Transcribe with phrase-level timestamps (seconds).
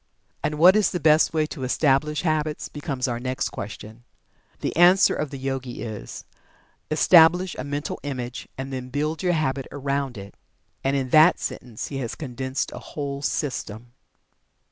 [0.43, 2.69] And what is the best way to establish Habits?
[2.69, 4.03] becomes our next question.
[4.61, 6.25] The answer of the Yogi is:
[6.89, 10.33] "Establish a Mental Image, and then build your Habit around it."
[10.83, 13.91] And in that sentence he has condensed a whole system.